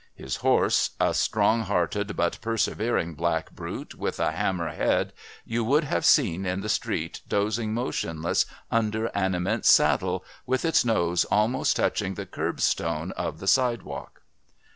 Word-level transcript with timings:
His 0.15 0.37
horse 0.37 0.89
a 0.99 1.13
strong 1.13 1.61
hearted 1.61 2.15
but 2.15 2.41
persevering 2.41 3.13
black 3.13 3.51
brute, 3.51 3.93
with 3.93 4.19
a 4.19 4.31
hammer 4.31 4.69
head 4.73 5.13
you 5.45 5.63
would 5.63 5.83
have 5.83 6.05
seen 6.07 6.43
in 6.43 6.61
the 6.61 6.69
street 6.69 7.21
dozing 7.29 7.71
motionless 7.75 8.47
under 8.71 9.11
an 9.15 9.35
immense 9.35 9.69
saddle, 9.69 10.25
with 10.47 10.65
its 10.65 10.83
nose 10.83 11.23
almost 11.25 11.75
touching 11.75 12.15
the 12.15 12.25
curbstone 12.25 13.11
of 13.11 13.39
the 13.39 13.47
side 13.47 13.83
walk!" 13.83 14.23